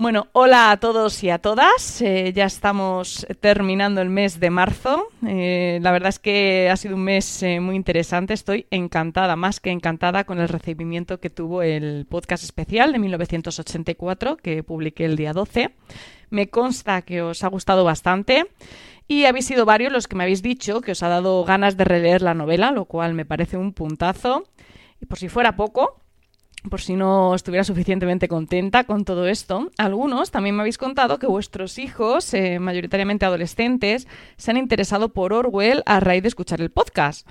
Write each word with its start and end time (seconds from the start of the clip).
Bueno, 0.00 0.28
hola 0.30 0.70
a 0.70 0.76
todos 0.76 1.24
y 1.24 1.30
a 1.30 1.38
todas. 1.38 2.00
Eh, 2.02 2.32
ya 2.32 2.44
estamos 2.44 3.26
terminando 3.40 4.00
el 4.00 4.08
mes 4.08 4.38
de 4.38 4.48
marzo. 4.48 5.08
Eh, 5.26 5.80
la 5.82 5.90
verdad 5.90 6.10
es 6.10 6.20
que 6.20 6.70
ha 6.70 6.76
sido 6.76 6.94
un 6.94 7.02
mes 7.02 7.42
eh, 7.42 7.58
muy 7.58 7.74
interesante. 7.74 8.32
Estoy 8.32 8.68
encantada, 8.70 9.34
más 9.34 9.58
que 9.58 9.70
encantada, 9.70 10.22
con 10.22 10.38
el 10.38 10.48
recibimiento 10.48 11.18
que 11.18 11.30
tuvo 11.30 11.62
el 11.62 12.06
podcast 12.08 12.44
especial 12.44 12.92
de 12.92 13.00
1984 13.00 14.36
que 14.36 14.62
publiqué 14.62 15.04
el 15.04 15.16
día 15.16 15.32
12. 15.32 15.74
Me 16.30 16.48
consta 16.48 17.02
que 17.02 17.20
os 17.20 17.42
ha 17.42 17.48
gustado 17.48 17.82
bastante. 17.82 18.46
Y 19.08 19.24
habéis 19.24 19.46
sido 19.46 19.64
varios 19.64 19.90
los 19.90 20.06
que 20.06 20.14
me 20.14 20.22
habéis 20.22 20.42
dicho 20.42 20.80
que 20.80 20.92
os 20.92 21.02
ha 21.02 21.08
dado 21.08 21.44
ganas 21.44 21.76
de 21.76 21.82
releer 21.82 22.22
la 22.22 22.34
novela, 22.34 22.70
lo 22.70 22.84
cual 22.84 23.14
me 23.14 23.24
parece 23.24 23.56
un 23.56 23.72
puntazo. 23.72 24.44
Y 25.00 25.06
por 25.06 25.18
si 25.18 25.28
fuera 25.28 25.56
poco, 25.56 26.00
por 26.68 26.80
si 26.80 26.96
no 26.96 27.34
estuviera 27.34 27.64
suficientemente 27.64 28.28
contenta 28.28 28.84
con 28.84 29.04
todo 29.04 29.26
esto, 29.26 29.70
algunos 29.78 30.30
también 30.30 30.56
me 30.56 30.62
habéis 30.62 30.78
contado 30.78 31.18
que 31.18 31.26
vuestros 31.26 31.78
hijos, 31.78 32.32
eh, 32.34 32.58
mayoritariamente 32.58 33.24
adolescentes, 33.24 34.08
se 34.36 34.50
han 34.50 34.56
interesado 34.56 35.10
por 35.10 35.32
Orwell 35.32 35.82
a 35.86 36.00
raíz 36.00 36.22
de 36.22 36.28
escuchar 36.28 36.60
el 36.60 36.70
podcast. 36.70 37.28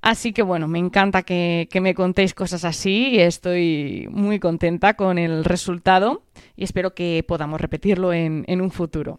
Así 0.00 0.32
que 0.32 0.42
bueno, 0.42 0.68
me 0.68 0.78
encanta 0.78 1.22
que, 1.22 1.68
me 1.80 1.94
contéis 1.94 2.34
cosas 2.34 2.64
así 2.64 3.08
y 3.10 3.18
estoy 3.18 4.08
muy 4.10 4.38
contenta 4.38 4.94
con 4.94 5.18
el 5.18 5.44
resultado 5.44 6.22
y 6.56 6.64
espero 6.64 6.94
que 6.94 7.24
podamos 7.26 7.60
repetirlo 7.60 8.12
en 8.12 8.60
un 8.60 8.70
futuro. 8.70 9.18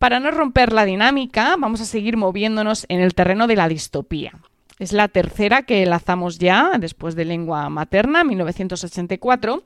Para 0.00 0.18
no 0.18 0.30
romper 0.30 0.72
la 0.72 0.86
dinámica, 0.86 1.56
vamos 1.58 1.82
a 1.82 1.84
seguir 1.84 2.16
moviéndonos 2.16 2.86
en 2.88 3.00
el 3.00 3.14
terreno 3.14 3.46
de 3.46 3.56
la 3.56 3.68
distopía. 3.68 4.32
Es 4.80 4.94
la 4.94 5.08
tercera 5.08 5.64
que 5.64 5.84
lanzamos 5.84 6.38
ya 6.38 6.72
después 6.80 7.14
de 7.14 7.26
Lengua 7.26 7.68
Materna, 7.68 8.24
1984. 8.24 9.62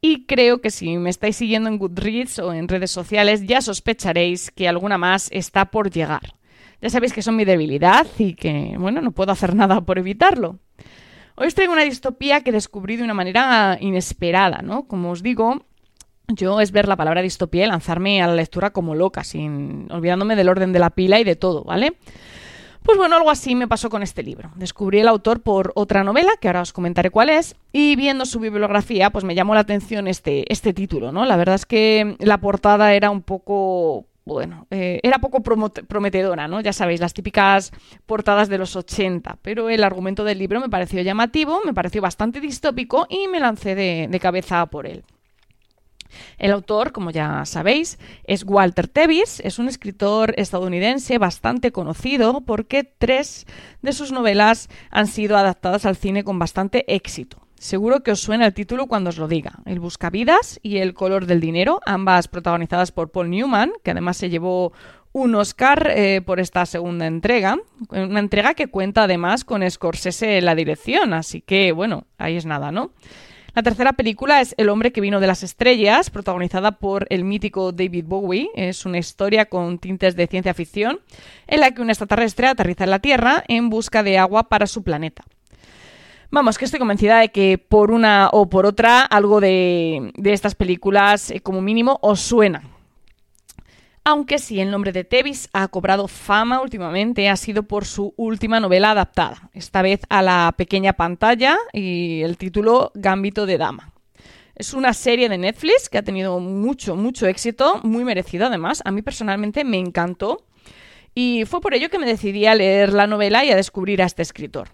Y 0.00 0.26
creo 0.26 0.60
que 0.60 0.70
si 0.70 0.98
me 0.98 1.10
estáis 1.10 1.36
siguiendo 1.36 1.68
en 1.68 1.78
Goodreads 1.78 2.40
o 2.40 2.52
en 2.52 2.66
redes 2.66 2.90
sociales 2.90 3.46
ya 3.46 3.60
sospecharéis 3.60 4.50
que 4.50 4.66
alguna 4.66 4.98
más 4.98 5.28
está 5.30 5.66
por 5.66 5.92
llegar. 5.92 6.34
Ya 6.82 6.90
sabéis 6.90 7.12
que 7.12 7.22
son 7.22 7.36
mi 7.36 7.44
debilidad 7.44 8.08
y 8.18 8.34
que, 8.34 8.74
bueno, 8.76 9.00
no 9.00 9.12
puedo 9.12 9.30
hacer 9.30 9.54
nada 9.54 9.80
por 9.80 9.96
evitarlo. 9.96 10.58
Hoy 11.36 11.46
os 11.46 11.54
traigo 11.54 11.72
una 11.72 11.84
distopía 11.84 12.40
que 12.40 12.50
descubrí 12.50 12.96
de 12.96 13.04
una 13.04 13.14
manera 13.14 13.78
inesperada, 13.80 14.60
¿no? 14.62 14.88
Como 14.88 15.12
os 15.12 15.22
digo, 15.22 15.62
yo 16.26 16.60
es 16.60 16.72
ver 16.72 16.88
la 16.88 16.96
palabra 16.96 17.22
distopía 17.22 17.64
y 17.64 17.68
lanzarme 17.68 18.22
a 18.22 18.26
la 18.26 18.34
lectura 18.34 18.70
como 18.70 18.96
loca, 18.96 19.22
sin 19.22 19.86
olvidándome 19.92 20.34
del 20.34 20.48
orden 20.48 20.72
de 20.72 20.80
la 20.80 20.90
pila 20.90 21.20
y 21.20 21.24
de 21.24 21.36
todo, 21.36 21.62
¿vale? 21.62 21.96
Pues 22.88 22.96
bueno, 22.96 23.16
algo 23.16 23.30
así 23.30 23.54
me 23.54 23.68
pasó 23.68 23.90
con 23.90 24.02
este 24.02 24.22
libro. 24.22 24.50
Descubrí 24.54 25.00
el 25.00 25.08
autor 25.08 25.42
por 25.42 25.72
otra 25.74 26.04
novela, 26.04 26.30
que 26.40 26.48
ahora 26.48 26.62
os 26.62 26.72
comentaré 26.72 27.10
cuál 27.10 27.28
es, 27.28 27.54
y 27.70 27.96
viendo 27.96 28.24
su 28.24 28.40
bibliografía, 28.40 29.10
pues 29.10 29.26
me 29.26 29.34
llamó 29.34 29.52
la 29.52 29.60
atención 29.60 30.08
este, 30.08 30.50
este 30.50 30.72
título, 30.72 31.12
¿no? 31.12 31.26
La 31.26 31.36
verdad 31.36 31.56
es 31.56 31.66
que 31.66 32.16
la 32.18 32.38
portada 32.38 32.94
era 32.94 33.10
un 33.10 33.20
poco 33.20 34.06
bueno, 34.24 34.66
eh, 34.70 35.00
era 35.02 35.18
poco 35.18 35.42
prometedora, 35.42 36.48
¿no? 36.48 36.62
Ya 36.62 36.72
sabéis, 36.72 37.00
las 37.00 37.12
típicas 37.12 37.72
portadas 38.06 38.48
de 38.48 38.56
los 38.56 38.74
80, 38.74 39.36
pero 39.42 39.68
el 39.68 39.84
argumento 39.84 40.24
del 40.24 40.38
libro 40.38 40.58
me 40.58 40.70
pareció 40.70 41.02
llamativo, 41.02 41.60
me 41.66 41.74
pareció 41.74 42.00
bastante 42.00 42.40
distópico 42.40 43.06
y 43.10 43.28
me 43.28 43.38
lancé 43.38 43.74
de 43.74 44.18
cabeza 44.18 44.64
por 44.64 44.86
él. 44.86 45.04
El 46.38 46.52
autor, 46.52 46.92
como 46.92 47.10
ya 47.10 47.44
sabéis, 47.44 47.98
es 48.24 48.44
Walter 48.44 48.88
Tevis, 48.88 49.40
es 49.40 49.58
un 49.58 49.68
escritor 49.68 50.34
estadounidense 50.36 51.18
bastante 51.18 51.72
conocido 51.72 52.42
porque 52.42 52.84
tres 52.84 53.46
de 53.82 53.92
sus 53.92 54.12
novelas 54.12 54.68
han 54.90 55.06
sido 55.06 55.36
adaptadas 55.36 55.86
al 55.86 55.96
cine 55.96 56.24
con 56.24 56.38
bastante 56.38 56.84
éxito. 56.94 57.48
Seguro 57.58 58.04
que 58.04 58.12
os 58.12 58.20
suena 58.20 58.46
el 58.46 58.54
título 58.54 58.86
cuando 58.86 59.10
os 59.10 59.18
lo 59.18 59.26
diga. 59.26 59.58
El 59.66 59.80
Buscavidas 59.80 60.60
y 60.62 60.76
El 60.76 60.94
color 60.94 61.26
del 61.26 61.40
dinero, 61.40 61.80
ambas 61.86 62.28
protagonizadas 62.28 62.92
por 62.92 63.10
Paul 63.10 63.30
Newman, 63.30 63.72
que 63.82 63.90
además 63.90 64.16
se 64.16 64.30
llevó 64.30 64.72
un 65.12 65.34
Oscar 65.34 65.90
eh, 65.94 66.20
por 66.24 66.38
esta 66.38 66.66
segunda 66.66 67.06
entrega, 67.06 67.56
una 67.90 68.20
entrega 68.20 68.54
que 68.54 68.68
cuenta 68.68 69.04
además 69.04 69.44
con 69.44 69.68
Scorsese 69.68 70.38
en 70.38 70.44
la 70.44 70.54
dirección, 70.54 71.12
así 71.12 71.40
que 71.40 71.72
bueno, 71.72 72.04
ahí 72.18 72.36
es 72.36 72.46
nada, 72.46 72.70
¿no? 72.70 72.92
La 73.54 73.62
tercera 73.62 73.92
película 73.94 74.40
es 74.40 74.54
El 74.58 74.68
hombre 74.68 74.92
que 74.92 75.00
vino 75.00 75.20
de 75.20 75.26
las 75.26 75.42
estrellas, 75.42 76.10
protagonizada 76.10 76.72
por 76.72 77.06
el 77.10 77.24
mítico 77.24 77.72
David 77.72 78.04
Bowie. 78.06 78.50
Es 78.54 78.86
una 78.86 78.98
historia 78.98 79.46
con 79.46 79.78
tintes 79.78 80.16
de 80.16 80.26
ciencia 80.26 80.54
ficción 80.54 81.00
en 81.46 81.60
la 81.60 81.70
que 81.72 81.82
un 81.82 81.90
extraterrestre 81.90 82.46
aterriza 82.46 82.84
en 82.84 82.90
la 82.90 82.98
Tierra 82.98 83.44
en 83.48 83.70
busca 83.70 84.02
de 84.02 84.18
agua 84.18 84.48
para 84.48 84.66
su 84.66 84.82
planeta. 84.82 85.24
Vamos, 86.30 86.58
que 86.58 86.66
estoy 86.66 86.78
convencida 86.78 87.20
de 87.20 87.30
que 87.30 87.56
por 87.56 87.90
una 87.90 88.28
o 88.32 88.50
por 88.50 88.66
otra 88.66 89.00
algo 89.00 89.40
de, 89.40 90.12
estas 90.24 90.54
películas, 90.54 91.30
eh, 91.30 91.40
como 91.40 91.62
mínimo, 91.62 91.98
os 92.02 92.20
suena 92.20 92.77
aunque 94.08 94.38
sí 94.38 94.58
el 94.58 94.70
nombre 94.70 94.90
de 94.92 95.04
Tevis 95.04 95.50
ha 95.52 95.68
cobrado 95.68 96.08
fama 96.08 96.62
últimamente 96.62 97.28
ha 97.28 97.36
sido 97.36 97.64
por 97.64 97.84
su 97.84 98.14
última 98.16 98.58
novela 98.58 98.92
adaptada, 98.92 99.50
esta 99.52 99.82
vez 99.82 100.00
a 100.08 100.22
la 100.22 100.54
pequeña 100.56 100.94
pantalla 100.94 101.58
y 101.74 102.22
el 102.22 102.38
título 102.38 102.90
Gambito 102.94 103.44
de 103.44 103.58
Dama. 103.58 103.92
Es 104.54 104.72
una 104.72 104.94
serie 104.94 105.28
de 105.28 105.36
Netflix 105.36 105.90
que 105.90 105.98
ha 105.98 106.02
tenido 106.02 106.40
mucho, 106.40 106.96
mucho 106.96 107.26
éxito, 107.26 107.82
muy 107.82 108.02
merecido 108.02 108.46
además. 108.46 108.80
A 108.86 108.92
mí 108.92 109.02
personalmente 109.02 109.62
me 109.62 109.76
encantó 109.76 110.46
y 111.14 111.44
fue 111.44 111.60
por 111.60 111.74
ello 111.74 111.90
que 111.90 111.98
me 111.98 112.06
decidí 112.06 112.46
a 112.46 112.54
leer 112.54 112.94
la 112.94 113.06
novela 113.06 113.44
y 113.44 113.50
a 113.50 113.56
descubrir 113.56 114.00
a 114.00 114.06
este 114.06 114.22
escritor. 114.22 114.70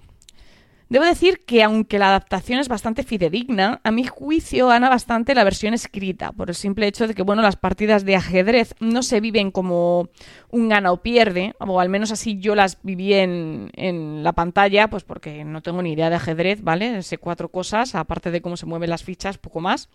Debo 0.94 1.06
decir 1.06 1.40
que 1.44 1.64
aunque 1.64 1.98
la 1.98 2.06
adaptación 2.06 2.60
es 2.60 2.68
bastante 2.68 3.02
fidedigna, 3.02 3.80
a 3.82 3.90
mi 3.90 4.04
juicio 4.04 4.68
gana 4.68 4.88
bastante 4.88 5.34
la 5.34 5.42
versión 5.42 5.74
escrita, 5.74 6.30
por 6.30 6.50
el 6.50 6.54
simple 6.54 6.86
hecho 6.86 7.08
de 7.08 7.14
que 7.14 7.24
bueno, 7.24 7.42
las 7.42 7.56
partidas 7.56 8.04
de 8.04 8.14
ajedrez 8.14 8.76
no 8.78 9.02
se 9.02 9.18
viven 9.18 9.50
como 9.50 10.08
un 10.52 10.68
gana 10.68 10.92
o 10.92 11.02
pierde, 11.02 11.56
o 11.58 11.80
al 11.80 11.88
menos 11.88 12.12
así 12.12 12.38
yo 12.38 12.54
las 12.54 12.80
viví 12.84 13.12
en, 13.12 13.72
en 13.74 14.22
la 14.22 14.34
pantalla, 14.34 14.88
pues 14.88 15.02
porque 15.02 15.44
no 15.44 15.62
tengo 15.62 15.82
ni 15.82 15.94
idea 15.94 16.10
de 16.10 16.14
ajedrez, 16.14 16.62
¿vale? 16.62 17.02
Sé 17.02 17.18
cuatro 17.18 17.48
cosas, 17.48 17.96
aparte 17.96 18.30
de 18.30 18.40
cómo 18.40 18.56
se 18.56 18.66
mueven 18.66 18.90
las 18.90 19.02
fichas, 19.02 19.36
poco 19.36 19.58
más. 19.58 19.88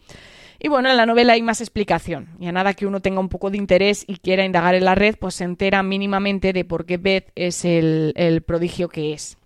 Y 0.59 0.67
bueno, 0.67 0.89
en 0.89 0.97
la 0.97 1.05
novela 1.05 1.31
hay 1.31 1.41
más 1.41 1.61
explicación. 1.61 2.27
Y 2.41 2.47
a 2.47 2.51
nada 2.51 2.73
que 2.73 2.85
uno 2.85 2.99
tenga 2.99 3.21
un 3.21 3.29
poco 3.29 3.51
de 3.51 3.57
interés 3.57 4.03
y 4.05 4.17
quiera 4.17 4.43
indagar 4.43 4.75
en 4.75 4.83
la 4.83 4.95
red, 4.95 5.15
pues 5.17 5.35
se 5.35 5.45
entera 5.45 5.81
mínimamente 5.81 6.51
de 6.51 6.65
por 6.65 6.85
qué 6.85 6.97
Beth 6.97 7.31
es 7.35 7.63
el, 7.63 8.11
el 8.17 8.41
prodigio 8.41 8.89
que 8.89 9.13
es. 9.13 9.38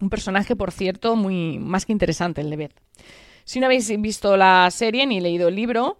Un 0.00 0.10
personaje, 0.10 0.56
por 0.56 0.72
cierto, 0.72 1.16
muy 1.16 1.58
más 1.58 1.86
que 1.86 1.92
interesante, 1.92 2.40
el 2.40 2.50
de 2.50 2.56
Beth. 2.56 2.80
Si 3.44 3.60
no 3.60 3.66
habéis 3.66 3.88
visto 4.00 4.36
la 4.36 4.70
serie 4.70 5.06
ni 5.06 5.20
leído 5.20 5.48
el 5.48 5.54
libro, 5.54 5.98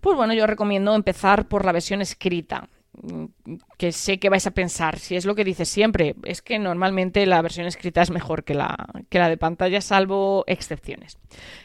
pues 0.00 0.16
bueno, 0.16 0.34
yo 0.34 0.46
recomiendo 0.46 0.94
empezar 0.94 1.46
por 1.46 1.64
la 1.64 1.72
versión 1.72 2.00
escrita. 2.00 2.68
Que 3.76 3.92
sé 3.92 4.18
que 4.18 4.30
vais 4.30 4.46
a 4.46 4.52
pensar, 4.52 4.98
si 4.98 5.16
es 5.16 5.26
lo 5.26 5.34
que 5.34 5.44
dice 5.44 5.66
siempre, 5.66 6.14
es 6.24 6.40
que 6.40 6.58
normalmente 6.58 7.26
la 7.26 7.42
versión 7.42 7.66
escrita 7.66 8.00
es 8.00 8.10
mejor 8.10 8.42
que 8.42 8.54
la, 8.54 8.88
que 9.10 9.18
la 9.18 9.28
de 9.28 9.36
pantalla, 9.36 9.82
salvo 9.82 10.44
excepciones. 10.46 11.18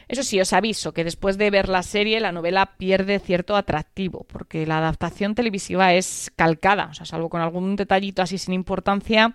Eso 0.08 0.22
sí, 0.22 0.38
os 0.42 0.52
aviso 0.52 0.92
que 0.92 1.04
después 1.04 1.38
de 1.38 1.50
ver 1.50 1.70
la 1.70 1.82
serie, 1.82 2.20
la 2.20 2.32
novela 2.32 2.74
pierde 2.76 3.18
cierto 3.18 3.56
atractivo, 3.56 4.26
porque 4.30 4.66
la 4.66 4.76
adaptación 4.76 5.34
televisiva 5.34 5.94
es 5.94 6.30
calcada, 6.36 6.88
o 6.90 6.94
sea, 6.94 7.06
salvo 7.06 7.30
con 7.30 7.40
algún 7.40 7.76
detallito 7.76 8.20
así 8.20 8.36
sin 8.36 8.52
importancia, 8.52 9.34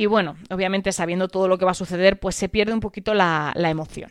y 0.00 0.06
bueno, 0.06 0.36
obviamente 0.48 0.92
sabiendo 0.92 1.28
todo 1.28 1.46
lo 1.46 1.58
que 1.58 1.66
va 1.66 1.72
a 1.72 1.74
suceder, 1.74 2.18
pues 2.18 2.34
se 2.34 2.48
pierde 2.48 2.72
un 2.72 2.80
poquito 2.80 3.12
la, 3.12 3.52
emoción. 3.54 4.10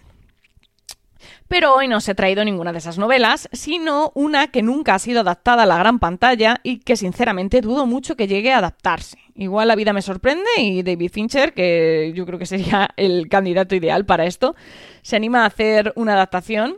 Pero 1.47 1.73
hoy 1.73 1.87
no 1.87 1.97
os 1.97 2.07
he 2.07 2.13
traído 2.13 2.45
ninguna 2.45 2.71
de 2.71 2.77
esas 2.77 2.99
novelas, 2.99 3.49
sino 3.53 4.11
una 4.13 4.51
que 4.51 4.61
nunca 4.61 4.93
ha 4.93 4.99
sido 4.99 5.21
adaptada 5.21 5.63
a 5.63 5.65
la 5.65 5.79
gran 5.79 5.97
pantalla 5.97 6.59
y 6.61 6.77
que 6.77 6.95
sinceramente 6.95 7.61
dudo 7.61 7.87
mucho 7.87 8.15
que 8.15 8.27
llegue 8.27 8.53
a 8.53 8.59
adaptarse. 8.59 9.17
Igual 9.33 9.67
la 9.67 9.75
vida 9.75 9.91
me 9.91 10.03
sorprende 10.03 10.47
y 10.57 10.83
David 10.83 11.09
Fincher, 11.11 11.53
que 11.55 12.13
yo 12.13 12.23
creo 12.27 12.37
que 12.37 12.45
sería 12.45 12.89
el 12.95 13.27
candidato 13.27 13.73
ideal 13.73 14.05
para 14.05 14.25
esto, 14.25 14.55
se 15.01 15.15
anima 15.15 15.41
a 15.41 15.47
hacer 15.47 15.91
una 15.95 16.13
adaptación, 16.13 16.75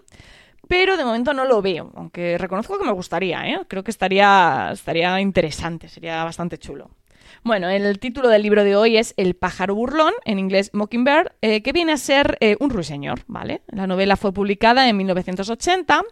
pero 0.70 0.96
de 0.96 1.04
momento 1.04 1.34
no 1.34 1.44
lo 1.44 1.62
veo, 1.62 1.92
aunque 1.96 2.38
reconozco 2.38 2.80
que 2.80 2.86
me 2.86 2.94
gustaría, 2.94 3.46
¿eh? 3.46 3.60
creo 3.68 3.84
que 3.84 3.92
estaría, 3.92 4.70
estaría 4.72 5.20
interesante, 5.20 5.90
sería 5.90 6.24
bastante 6.24 6.58
chulo. 6.58 6.92
Bueno, 7.44 7.70
el 7.70 8.00
título 8.00 8.30
del 8.30 8.44
libro 8.44 8.64
de 8.64 8.76
hoy 8.76 8.98
es 8.98 9.14
El 9.18 9.36
pájaro 9.36 9.76
burlón, 9.76 10.14
en 10.26 10.40
inglés 10.40 10.72
Mockingbird, 10.74 11.32
eh, 11.42 11.62
que 11.64 11.72
viene 11.72 11.94
a 11.94 11.98
ser 11.98 12.38
eh, 12.40 12.56
un 12.60 12.70
ruiseñor, 12.70 13.22
¿vale? 13.28 13.62
La 13.68 13.88
novela 13.88 14.16
fue 14.16 14.32
publicada 14.32 14.88
en 14.88 14.98
1980, 14.98 16.04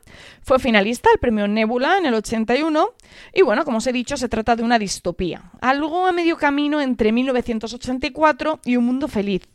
fue 0.42 0.60
finalista 0.60 1.10
al 1.12 1.20
premio 1.20 1.48
Nebula 1.48 1.98
en 1.98 2.06
el 2.06 2.16
81 2.16 2.90
y 3.34 3.42
bueno, 3.44 3.66
como 3.66 3.78
os 3.78 3.88
he 3.88 3.94
dicho, 3.94 4.18
se 4.18 4.30
trata 4.30 4.56
de 4.56 4.64
una 4.64 4.80
distopía, 4.80 5.52
algo 5.62 6.08
a 6.08 6.12
medio 6.12 6.38
camino 6.38 6.82
entre 6.82 7.12
1984 7.12 8.62
y 8.66 8.78
Un 8.78 8.86
mundo 8.86 9.08
feliz. 9.08 9.48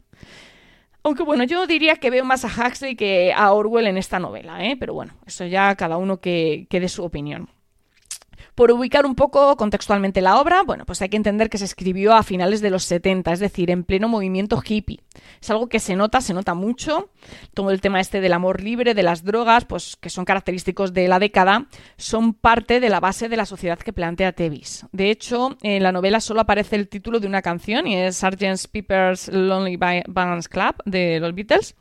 Aunque 1.03 1.23
bueno, 1.23 1.45
yo 1.45 1.67
diría 1.67 1.97
que 1.97 2.11
veo 2.11 2.25
más 2.25 2.45
a 2.45 2.49
Huxley 2.49 2.97
que 2.97 3.33
a 3.35 3.53
Orwell 3.53 3.87
en 3.87 3.99
esta 3.99 4.19
novela, 4.19 4.65
¿eh? 4.65 4.77
pero 4.79 4.95
bueno, 4.95 5.13
eso 5.27 5.45
ya 5.45 5.75
cada 5.75 5.99
uno 5.99 6.19
que, 6.19 6.67
que 6.71 6.81
dé 6.81 6.89
su 6.89 7.05
opinión. 7.05 7.49
Por 8.55 8.71
ubicar 8.71 9.05
un 9.05 9.17
poco 9.17 9.57
contextualmente 9.57 10.21
la 10.21 10.39
obra, 10.39 10.63
bueno, 10.63 10.85
pues 10.87 11.03
hay 11.03 11.09
que 11.09 11.17
entender 11.17 11.51
que 11.51 11.59
se 11.59 11.65
escribió 11.65 12.15
a 12.15 12.23
finales 12.23 12.61
de 12.61 12.71
los 12.71 12.85
70, 12.85 13.33
es 13.33 13.41
decir, 13.41 13.71
en 13.71 13.83
pleno 13.83 14.09
movimiento 14.09 14.63
hippie. 14.65 15.01
Es 15.41 15.51
algo 15.51 15.69
que 15.69 15.81
se 15.81 15.97
nota, 15.97 16.21
se 16.21 16.35
nota 16.35 16.55
mucho. 16.55 17.11
Todo 17.53 17.71
el 17.71 17.81
tema 17.81 18.01
este 18.01 18.21
del 18.21 18.33
amor 18.33 18.63
libre, 18.63 18.95
de 18.95 19.03
las 19.03 19.25
drogas, 19.25 19.65
pues 19.65 19.97
que 19.97 20.09
son 20.09 20.25
característicos 20.25 20.93
de 20.93 21.09
la 21.09 21.19
década, 21.19 21.67
son 21.97 22.33
parte 22.33 22.79
de 22.79 22.89
la 22.89 23.01
base 23.01 23.29
de 23.29 23.37
la 23.37 23.47
sociedad 23.47 23.79
que 23.79 23.93
plantea 23.93 24.33
Tevis. 24.33 24.87
De 24.93 25.11
hecho, 25.11 25.57
en 25.63 25.83
la 25.83 25.93
novela 25.93 26.21
solo 26.21 26.41
aparece 26.41 26.77
el 26.77 26.89
título 26.89 27.19
de 27.19 27.27
una 27.27 27.43
canción 27.43 27.87
y 27.87 27.97
es 27.97 28.19
Sgt. 28.19 28.69
Pepper's 28.71 29.29
Lonely 29.29 29.77
Bands 29.77 30.49
Club 30.49 30.77
de 30.85 31.19
los 31.19 31.35
Beatles. 31.35 31.75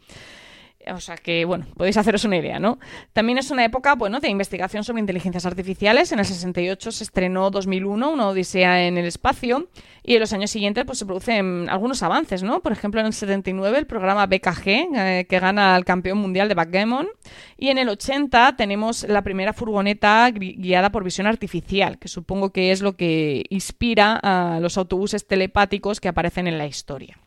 O 0.92 1.00
sea 1.00 1.16
que, 1.16 1.46
bueno, 1.46 1.66
podéis 1.78 1.98
haceros 1.98 2.26
una 2.26 2.38
idea, 2.38 2.60
¿no? 2.60 2.80
También 3.14 3.38
es 3.38 3.52
una 3.52 3.64
época, 3.64 3.96
bueno, 3.96 4.20
de 4.20 4.30
investigación 4.30 4.84
sobre 4.84 5.00
inteligencias 5.00 5.46
artificiales. 5.46 6.12
En 6.12 6.20
el 6.20 6.26
68 6.26 6.92
se 6.92 7.04
estrenó 7.04 7.50
2001, 7.52 8.12
una 8.12 8.28
odisea 8.28 8.86
en 8.86 8.98
el 8.98 9.06
espacio, 9.06 9.70
y 10.04 10.16
en 10.16 10.20
los 10.20 10.34
años 10.34 10.52
siguientes 10.52 10.84
pues 10.86 11.00
se 11.00 11.06
producen 11.06 11.70
algunos 11.70 12.04
avances, 12.04 12.44
¿no? 12.44 12.62
Por 12.62 12.72
ejemplo, 12.72 13.00
en 13.00 13.08
el 13.08 13.14
79 13.14 13.78
el 13.78 13.86
programa 13.86 14.26
BKG, 14.26 14.68
eh, 14.68 15.26
que 15.30 15.40
gana 15.40 15.76
al 15.76 15.86
campeón 15.86 16.18
mundial 16.18 16.50
de 16.50 16.56
backgammon, 16.56 17.08
y 17.58 17.70
en 17.70 17.78
el 17.78 17.90
80 17.90 18.56
tenemos 18.58 19.08
la 19.08 19.22
primera 19.22 19.54
furgoneta 19.54 20.30
guiada 20.32 20.92
por 20.92 21.04
visión 21.04 21.28
artificial, 21.28 21.98
que 21.98 22.08
supongo 22.08 22.52
que 22.52 22.72
es 22.72 22.82
lo 22.82 22.98
que 22.98 23.46
inspira 23.50 24.20
a 24.22 24.60
los 24.60 24.78
autobuses 24.78 25.26
telepáticos 25.26 26.02
que 26.02 26.10
aparecen 26.10 26.48
en 26.48 26.58
la 26.58 26.66
historia. 26.66 27.18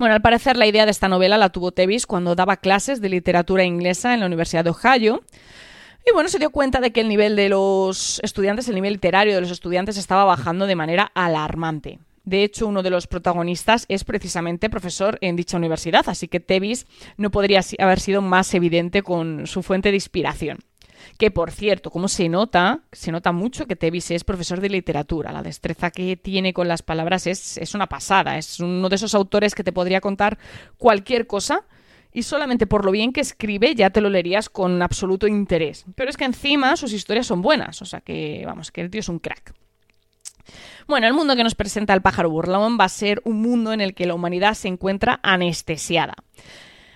Bueno, 0.00 0.14
al 0.14 0.22
parecer 0.22 0.56
la 0.56 0.66
idea 0.66 0.86
de 0.86 0.92
esta 0.92 1.10
novela 1.10 1.36
la 1.36 1.50
tuvo 1.50 1.72
Tevis 1.72 2.06
cuando 2.06 2.34
daba 2.34 2.56
clases 2.56 3.02
de 3.02 3.10
literatura 3.10 3.64
inglesa 3.64 4.14
en 4.14 4.20
la 4.20 4.26
Universidad 4.26 4.64
de 4.64 4.70
Ohio. 4.70 5.22
Y 6.08 6.14
bueno, 6.14 6.30
se 6.30 6.38
dio 6.38 6.48
cuenta 6.48 6.80
de 6.80 6.90
que 6.90 7.02
el 7.02 7.08
nivel 7.10 7.36
de 7.36 7.50
los 7.50 8.18
estudiantes, 8.22 8.66
el 8.68 8.76
nivel 8.76 8.94
literario 8.94 9.34
de 9.34 9.42
los 9.42 9.50
estudiantes 9.50 9.98
estaba 9.98 10.24
bajando 10.24 10.66
de 10.66 10.74
manera 10.74 11.12
alarmante. 11.14 11.98
De 12.24 12.44
hecho, 12.44 12.66
uno 12.66 12.82
de 12.82 12.88
los 12.88 13.08
protagonistas 13.08 13.84
es 13.90 14.04
precisamente 14.04 14.70
profesor 14.70 15.18
en 15.20 15.36
dicha 15.36 15.58
universidad, 15.58 16.08
así 16.08 16.28
que 16.28 16.40
Tevis 16.40 16.86
no 17.18 17.30
podría 17.30 17.60
haber 17.78 18.00
sido 18.00 18.22
más 18.22 18.54
evidente 18.54 19.02
con 19.02 19.46
su 19.46 19.62
fuente 19.62 19.90
de 19.90 19.96
inspiración. 19.96 20.60
Que 21.18 21.30
por 21.30 21.50
cierto, 21.50 21.90
como 21.90 22.08
se 22.08 22.28
nota, 22.28 22.80
se 22.92 23.12
nota 23.12 23.32
mucho 23.32 23.66
que 23.66 23.76
Tevis 23.76 24.10
es 24.10 24.24
profesor 24.24 24.60
de 24.60 24.70
literatura. 24.70 25.32
La 25.32 25.42
destreza 25.42 25.90
que 25.90 26.16
tiene 26.16 26.52
con 26.52 26.68
las 26.68 26.82
palabras 26.82 27.26
es, 27.26 27.58
es 27.58 27.74
una 27.74 27.86
pasada. 27.86 28.38
Es 28.38 28.60
uno 28.60 28.88
de 28.88 28.96
esos 28.96 29.14
autores 29.14 29.54
que 29.54 29.64
te 29.64 29.72
podría 29.72 30.00
contar 30.00 30.38
cualquier 30.78 31.26
cosa 31.26 31.64
y 32.12 32.22
solamente 32.22 32.66
por 32.66 32.84
lo 32.84 32.90
bien 32.90 33.12
que 33.12 33.20
escribe 33.20 33.74
ya 33.74 33.90
te 33.90 34.00
lo 34.00 34.10
leerías 34.10 34.48
con 34.48 34.82
absoluto 34.82 35.26
interés. 35.26 35.84
Pero 35.94 36.10
es 36.10 36.16
que 36.16 36.24
encima 36.24 36.76
sus 36.76 36.92
historias 36.92 37.26
son 37.26 37.42
buenas, 37.42 37.80
o 37.82 37.84
sea 37.84 38.00
que, 38.00 38.42
vamos, 38.46 38.70
que 38.70 38.80
el 38.80 38.90
tío 38.90 39.00
es 39.00 39.08
un 39.08 39.18
crack. 39.18 39.54
Bueno, 40.88 41.06
el 41.06 41.14
mundo 41.14 41.36
que 41.36 41.44
nos 41.44 41.54
presenta 41.54 41.94
el 41.94 42.02
pájaro 42.02 42.30
burlón 42.30 42.78
va 42.80 42.84
a 42.84 42.88
ser 42.88 43.22
un 43.24 43.40
mundo 43.40 43.72
en 43.72 43.80
el 43.80 43.94
que 43.94 44.06
la 44.06 44.14
humanidad 44.14 44.54
se 44.54 44.68
encuentra 44.68 45.20
anestesiada. 45.22 46.14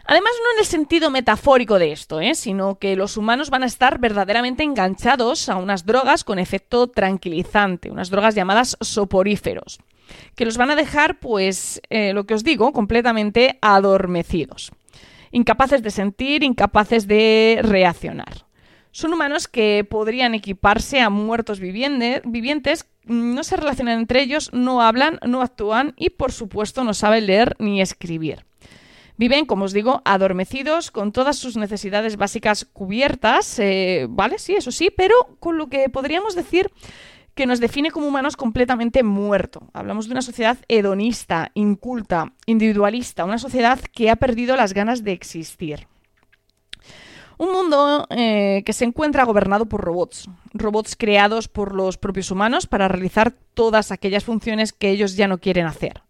Además, 0.06 0.32
no 0.42 0.52
en 0.52 0.58
el 0.58 0.66
sentido 0.66 1.10
metafórico 1.10 1.78
de 1.78 1.92
esto, 1.92 2.20
¿eh? 2.20 2.34
sino 2.34 2.78
que 2.78 2.94
los 2.94 3.16
humanos 3.16 3.48
van 3.48 3.62
a 3.62 3.66
estar 3.66 3.98
verdaderamente 3.98 4.62
enganchados 4.62 5.48
a 5.48 5.56
unas 5.56 5.86
drogas 5.86 6.24
con 6.24 6.38
efecto 6.38 6.88
tranquilizante, 6.88 7.90
unas 7.90 8.10
drogas 8.10 8.34
llamadas 8.34 8.76
soporíferos, 8.82 9.78
que 10.34 10.44
los 10.44 10.58
van 10.58 10.70
a 10.70 10.76
dejar, 10.76 11.20
pues, 11.20 11.80
eh, 11.88 12.12
lo 12.12 12.24
que 12.26 12.34
os 12.34 12.44
digo, 12.44 12.72
completamente 12.72 13.58
adormecidos, 13.62 14.72
incapaces 15.30 15.82
de 15.82 15.90
sentir, 15.90 16.42
incapaces 16.42 17.06
de 17.06 17.60
reaccionar. 17.62 18.44
Son 18.90 19.12
humanos 19.12 19.48
que 19.48 19.86
podrían 19.88 20.34
equiparse 20.34 21.00
a 21.00 21.08
muertos 21.08 21.60
vivientes, 21.60 22.86
no 23.06 23.42
se 23.42 23.56
relacionan 23.56 23.98
entre 23.98 24.22
ellos, 24.22 24.50
no 24.52 24.82
hablan, 24.82 25.18
no 25.26 25.40
actúan 25.40 25.94
y, 25.96 26.10
por 26.10 26.30
supuesto, 26.30 26.84
no 26.84 26.94
saben 26.94 27.26
leer 27.26 27.56
ni 27.58 27.80
escribir. 27.80 28.44
Viven, 29.16 29.46
como 29.46 29.64
os 29.64 29.72
digo, 29.72 30.02
adormecidos, 30.04 30.90
con 30.90 31.12
todas 31.12 31.36
sus 31.36 31.56
necesidades 31.56 32.16
básicas 32.16 32.64
cubiertas, 32.64 33.58
eh, 33.60 34.06
¿vale? 34.10 34.38
Sí, 34.38 34.54
eso 34.54 34.72
sí, 34.72 34.90
pero 34.94 35.36
con 35.38 35.56
lo 35.56 35.68
que 35.68 35.88
podríamos 35.88 36.34
decir 36.34 36.70
que 37.34 37.46
nos 37.46 37.60
define 37.60 37.90
como 37.90 38.06
humanos 38.06 38.36
completamente 38.36 39.02
muerto. 39.02 39.68
Hablamos 39.72 40.06
de 40.06 40.12
una 40.12 40.22
sociedad 40.22 40.58
hedonista, 40.68 41.50
inculta, 41.54 42.32
individualista, 42.46 43.24
una 43.24 43.38
sociedad 43.38 43.78
que 43.80 44.10
ha 44.10 44.16
perdido 44.16 44.56
las 44.56 44.72
ganas 44.72 45.04
de 45.04 45.12
existir. 45.12 45.86
Un 47.36 47.52
mundo 47.52 48.06
eh, 48.10 48.62
que 48.64 48.72
se 48.72 48.84
encuentra 48.84 49.24
gobernado 49.24 49.66
por 49.66 49.80
robots, 49.80 50.28
robots 50.52 50.94
creados 50.96 51.48
por 51.48 51.74
los 51.74 51.98
propios 51.98 52.30
humanos 52.30 52.66
para 52.66 52.86
realizar 52.86 53.32
todas 53.54 53.90
aquellas 53.90 54.24
funciones 54.24 54.72
que 54.72 54.90
ellos 54.90 55.16
ya 55.16 55.26
no 55.26 55.38
quieren 55.38 55.66
hacer. 55.66 56.02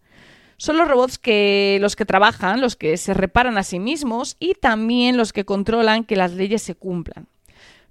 Son 0.64 0.78
los 0.78 0.88
robots 0.88 1.18
que 1.18 1.76
los 1.82 1.94
que 1.94 2.06
trabajan, 2.06 2.62
los 2.62 2.74
que 2.74 2.96
se 2.96 3.12
reparan 3.12 3.58
a 3.58 3.64
sí 3.64 3.78
mismos 3.78 4.38
y 4.40 4.54
también 4.54 5.18
los 5.18 5.34
que 5.34 5.44
controlan 5.44 6.04
que 6.04 6.16
las 6.16 6.32
leyes 6.32 6.62
se 6.62 6.74
cumplan. 6.74 7.26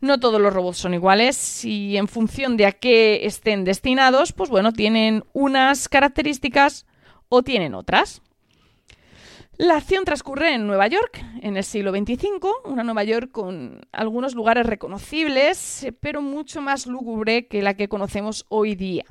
No 0.02 0.20
todos 0.20 0.42
los 0.42 0.52
robots 0.52 0.78
son 0.78 0.96
iguales 0.96 1.64
y 1.66 1.98
en 1.98 2.08
función 2.08 2.58
de 2.58 2.66
a 2.66 2.72
qué 2.72 3.28
estén 3.28 3.64
destinados, 3.64 4.34
pues 4.34 4.50
bueno, 4.50 4.74
tienen 4.74 5.24
unas 5.34 5.88
características 5.88 6.88
o 7.30 7.44
tienen 7.44 7.76
otras. 7.76 8.24
La 9.58 9.78
acción 9.78 10.04
transcurre 10.04 10.56
en 10.56 10.66
Nueva 10.66 10.88
York, 10.88 11.24
en 11.44 11.58
el 11.58 11.64
siglo 11.64 11.92
XXV, 11.92 12.44
una 12.66 12.84
Nueva 12.84 13.04
York 13.04 13.30
con 13.32 13.86
algunos 13.92 14.34
lugares 14.34 14.66
reconocibles, 14.66 15.86
pero 16.00 16.24
mucho 16.24 16.60
más 16.60 16.88
lúgubre 16.88 17.46
que 17.46 17.62
la 17.62 17.76
que 17.76 17.88
conocemos 17.88 18.48
hoy 18.50 18.74
día 18.74 19.06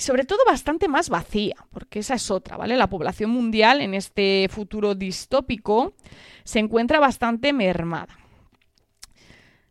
sobre 0.00 0.24
todo 0.24 0.40
bastante 0.46 0.88
más 0.88 1.08
vacía, 1.08 1.56
porque 1.70 1.98
esa 1.98 2.14
es 2.14 2.30
otra, 2.30 2.56
¿vale? 2.56 2.76
La 2.76 2.88
población 2.88 3.30
mundial 3.30 3.80
en 3.80 3.94
este 3.94 4.48
futuro 4.50 4.94
distópico 4.94 5.94
se 6.44 6.58
encuentra 6.58 7.00
bastante 7.00 7.52
mermada. 7.52 8.18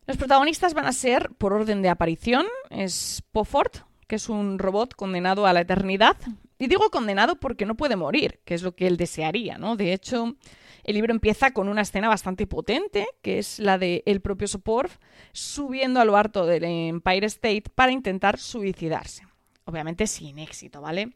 Los 0.06 0.18
protagonistas 0.18 0.74
van 0.74 0.86
a 0.86 0.92
ser, 0.92 1.30
por 1.38 1.54
orden 1.54 1.82
de 1.82 1.90
aparición, 1.90 2.46
es 2.70 3.24
Pofort, 3.32 3.78
que 4.08 4.16
es 4.16 4.30
un 4.30 4.58
robot 4.58 4.96
condenado 4.96 5.46
a 5.46 5.54
la 5.54 5.62
eternidad. 5.62 6.18
Y 6.58 6.68
digo 6.68 6.90
condenado 6.90 7.36
porque 7.36 7.66
no 7.66 7.76
puede 7.76 7.96
morir, 7.96 8.40
que 8.44 8.56
es 8.56 8.64
lo 8.64 8.76
que 8.76 8.88
él 8.88 8.98
desearía, 8.98 9.58
¿no? 9.58 9.76
De 9.76 9.94
hecho, 9.94 10.36
el 10.84 10.96
libro 10.96 11.14
empieza 11.14 11.52
con 11.52 11.70
una 11.70 11.82
escena 11.82 12.08
bastante 12.08 12.48
potente, 12.48 13.08
que 13.22 13.40
es 13.40 13.60
la 13.60 13.78
de 13.78 14.02
el 14.06 14.22
propio 14.22 14.48
Soporf 14.48 14.98
subiendo 15.32 16.02
a 16.02 16.06
lo 16.06 16.18
harto 16.18 16.46
del 16.46 16.64
Empire 16.64 17.28
State 17.28 17.66
para 17.76 17.92
intentar 17.92 18.40
suicidarse 18.40 19.29
obviamente 19.70 20.08
sin 20.08 20.40
éxito, 20.40 20.82
¿vale? 20.82 21.14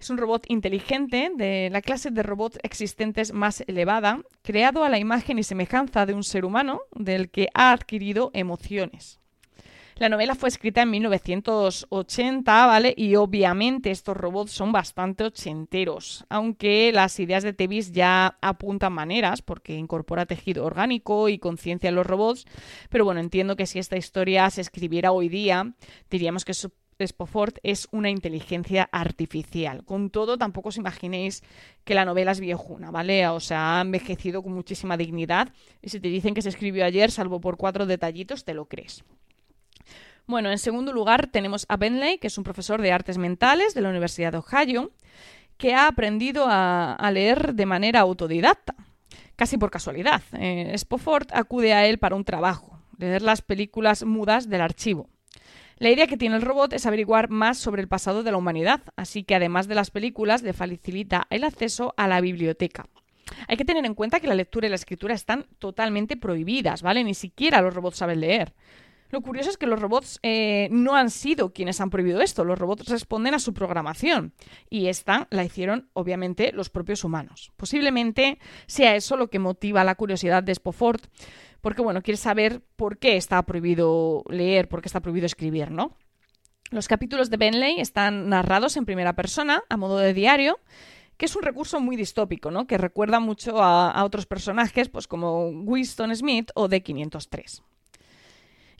Es 0.00 0.08
un 0.08 0.16
robot 0.16 0.46
inteligente 0.48 1.30
de 1.36 1.68
la 1.70 1.82
clase 1.82 2.10
de 2.10 2.22
robots 2.22 2.58
existentes 2.62 3.34
más 3.34 3.62
elevada, 3.66 4.22
creado 4.42 4.82
a 4.82 4.88
la 4.88 4.98
imagen 4.98 5.38
y 5.38 5.42
semejanza 5.42 6.06
de 6.06 6.14
un 6.14 6.24
ser 6.24 6.46
humano 6.46 6.80
del 6.92 7.30
que 7.30 7.48
ha 7.52 7.72
adquirido 7.72 8.30
emociones. 8.32 9.20
La 10.00 10.08
novela 10.08 10.34
fue 10.34 10.48
escrita 10.48 10.80
en 10.80 10.90
1980, 10.92 12.66
¿vale? 12.66 12.94
Y 12.96 13.16
obviamente 13.16 13.90
estos 13.90 14.16
robots 14.16 14.50
son 14.50 14.72
bastante 14.72 15.24
ochenteros, 15.24 16.24
aunque 16.30 16.90
las 16.94 17.20
ideas 17.20 17.42
de 17.42 17.52
Tevis 17.52 17.92
ya 17.92 18.38
apuntan 18.40 18.94
maneras, 18.94 19.42
porque 19.42 19.74
incorpora 19.74 20.24
tejido 20.24 20.64
orgánico 20.64 21.28
y 21.28 21.38
conciencia 21.38 21.90
en 21.90 21.96
los 21.96 22.06
robots. 22.06 22.46
Pero 22.88 23.04
bueno, 23.04 23.20
entiendo 23.20 23.56
que 23.56 23.66
si 23.66 23.78
esta 23.78 23.98
historia 23.98 24.48
se 24.48 24.62
escribiera 24.62 25.12
hoy 25.12 25.28
día, 25.28 25.74
diríamos 26.08 26.46
que 26.46 26.52
es 26.52 26.66
Spofford 27.06 27.54
es 27.62 27.88
una 27.90 28.10
inteligencia 28.10 28.88
artificial. 28.92 29.84
Con 29.84 30.10
todo, 30.10 30.38
tampoco 30.38 30.70
os 30.70 30.76
imaginéis 30.76 31.42
que 31.84 31.94
la 31.94 32.04
novela 32.04 32.32
es 32.32 32.40
viejuna, 32.40 32.90
¿vale? 32.90 33.26
O 33.28 33.40
sea, 33.40 33.78
ha 33.78 33.80
envejecido 33.80 34.42
con 34.42 34.52
muchísima 34.52 34.96
dignidad 34.96 35.52
y 35.82 35.90
si 35.90 36.00
te 36.00 36.08
dicen 36.08 36.34
que 36.34 36.42
se 36.42 36.48
escribió 36.48 36.84
ayer, 36.84 37.10
salvo 37.10 37.40
por 37.40 37.56
cuatro 37.56 37.86
detallitos, 37.86 38.44
te 38.44 38.54
lo 38.54 38.66
crees. 38.66 39.04
Bueno, 40.26 40.50
en 40.50 40.58
segundo 40.58 40.92
lugar 40.92 41.26
tenemos 41.26 41.66
a 41.68 41.76
Bentley, 41.76 42.18
que 42.18 42.28
es 42.28 42.38
un 42.38 42.44
profesor 42.44 42.80
de 42.80 42.92
artes 42.92 43.18
mentales 43.18 43.74
de 43.74 43.80
la 43.80 43.88
Universidad 43.88 44.30
de 44.30 44.38
Ohio, 44.38 44.92
que 45.56 45.74
ha 45.74 45.88
aprendido 45.88 46.46
a, 46.48 47.10
leer 47.12 47.54
de 47.54 47.66
manera 47.66 48.00
autodidacta, 48.00 48.74
casi 49.34 49.58
por 49.58 49.70
casualidad. 49.70 50.22
Eh, 50.32 50.74
acude 51.32 51.74
a 51.74 51.86
él 51.86 51.98
para 51.98 52.14
un 52.14 52.24
trabajo, 52.24 52.80
leer 52.96 53.22
las 53.22 53.42
películas 53.42 54.04
mudas 54.04 54.48
del 54.48 54.60
archivo. 54.60 55.08
La 55.80 55.88
idea 55.88 56.06
que 56.06 56.18
tiene 56.18 56.36
el 56.36 56.42
robot 56.42 56.74
es 56.74 56.84
averiguar 56.84 57.30
más 57.30 57.56
sobre 57.56 57.80
el 57.80 57.88
pasado 57.88 58.22
de 58.22 58.30
la 58.30 58.36
humanidad, 58.36 58.82
así 58.96 59.24
que 59.24 59.34
además 59.34 59.66
de 59.66 59.74
las 59.74 59.90
películas 59.90 60.42
le 60.42 60.52
facilita 60.52 61.26
el 61.30 61.42
acceso 61.42 61.94
a 61.96 62.06
la 62.06 62.20
biblioteca. 62.20 62.86
Hay 63.48 63.56
que 63.56 63.64
tener 63.64 63.86
en 63.86 63.94
cuenta 63.94 64.20
que 64.20 64.26
la 64.26 64.34
lectura 64.34 64.66
y 64.66 64.68
la 64.68 64.76
escritura 64.76 65.14
están 65.14 65.46
totalmente 65.58 66.18
prohibidas, 66.18 66.82
¿vale? 66.82 67.02
Ni 67.02 67.14
siquiera 67.14 67.62
los 67.62 67.72
robots 67.72 67.96
saben 67.96 68.20
leer. 68.20 68.52
Lo 69.10 69.22
curioso 69.22 69.50
es 69.50 69.58
que 69.58 69.66
los 69.66 69.80
robots 69.80 70.20
eh, 70.22 70.68
no 70.70 70.94
han 70.94 71.10
sido 71.10 71.52
quienes 71.52 71.80
han 71.80 71.90
prohibido 71.90 72.20
esto, 72.20 72.44
los 72.44 72.58
robots 72.58 72.88
responden 72.88 73.34
a 73.34 73.40
su 73.40 73.52
programación 73.52 74.32
y 74.68 74.86
esta 74.86 75.26
la 75.30 75.44
hicieron 75.44 75.88
obviamente 75.94 76.52
los 76.52 76.70
propios 76.70 77.02
humanos. 77.02 77.52
Posiblemente 77.56 78.38
sea 78.66 78.94
eso 78.94 79.16
lo 79.16 79.28
que 79.28 79.40
motiva 79.40 79.82
la 79.82 79.96
curiosidad 79.96 80.44
de 80.44 80.54
Spofford, 80.54 81.00
porque 81.60 81.82
bueno, 81.82 82.02
quiere 82.02 82.18
saber 82.18 82.62
por 82.76 82.98
qué 82.98 83.16
está 83.16 83.42
prohibido 83.42 84.22
leer, 84.28 84.68
por 84.68 84.80
qué 84.80 84.86
está 84.86 85.00
prohibido 85.00 85.26
escribir, 85.26 85.70
¿no? 85.72 85.96
Los 86.70 86.86
capítulos 86.86 87.30
de 87.30 87.36
Benley 87.36 87.80
están 87.80 88.28
narrados 88.28 88.76
en 88.76 88.84
primera 88.84 89.16
persona, 89.16 89.64
a 89.68 89.76
modo 89.76 89.98
de 89.98 90.14
diario, 90.14 90.60
que 91.16 91.26
es 91.26 91.34
un 91.34 91.42
recurso 91.42 91.80
muy 91.80 91.96
distópico, 91.96 92.52
¿no? 92.52 92.68
Que 92.68 92.78
recuerda 92.78 93.18
mucho 93.18 93.60
a, 93.60 93.90
a 93.90 94.04
otros 94.04 94.26
personajes, 94.26 94.88
pues 94.88 95.08
como 95.08 95.48
Winston 95.48 96.14
Smith 96.14 96.52
o 96.54 96.68
D503. 96.68 97.62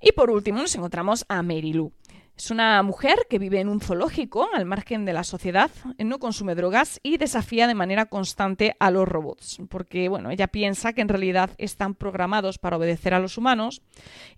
Y 0.00 0.12
por 0.12 0.30
último 0.30 0.60
nos 0.60 0.74
encontramos 0.74 1.24
a 1.28 1.42
Mary 1.42 1.72
Lou. 1.72 1.92
Es 2.40 2.50
una 2.50 2.82
mujer 2.82 3.26
que 3.28 3.38
vive 3.38 3.60
en 3.60 3.68
un 3.68 3.82
zoológico 3.82 4.48
al 4.54 4.64
margen 4.64 5.04
de 5.04 5.12
la 5.12 5.24
sociedad, 5.24 5.70
no 5.98 6.18
consume 6.18 6.54
drogas 6.54 6.98
y 7.02 7.18
desafía 7.18 7.66
de 7.66 7.74
manera 7.74 8.06
constante 8.06 8.74
a 8.80 8.90
los 8.90 9.06
robots, 9.06 9.58
porque 9.68 10.08
bueno, 10.08 10.30
ella 10.30 10.46
piensa 10.46 10.94
que 10.94 11.02
en 11.02 11.10
realidad 11.10 11.50
están 11.58 11.94
programados 11.94 12.56
para 12.56 12.78
obedecer 12.78 13.12
a 13.12 13.18
los 13.18 13.36
humanos 13.36 13.82